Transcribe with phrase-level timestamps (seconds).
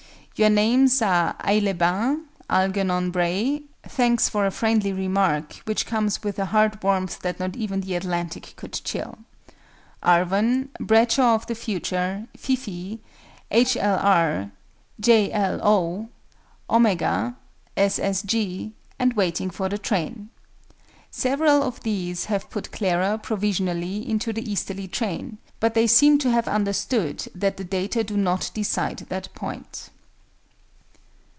[0.37, 2.19] Your names are AIX LES BAINS,
[2.49, 7.55] ALGERNON BRAY (thanks for a friendly remark, which comes with a heart warmth that not
[7.55, 9.19] even the Atlantic could chill),
[10.01, 13.01] ARVON, BRADSHAW OF THE FUTURE, FIFEE,
[13.51, 13.77] H.
[13.77, 13.99] L.
[13.99, 14.49] R.,
[14.99, 15.31] J.
[15.31, 15.59] L.
[15.61, 16.09] O.,
[16.71, 17.35] OMEGA,
[17.77, 17.99] S.
[17.99, 18.23] S.
[18.23, 20.29] G., and WAITING FOR THE TRAIN.
[21.11, 26.31] Several of these have put Clara, provisionally, into the easterly train: but they seem to
[26.31, 29.89] have understood that the data do not decide that point.